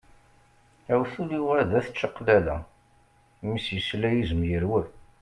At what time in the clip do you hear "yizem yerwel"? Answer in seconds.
4.11-4.87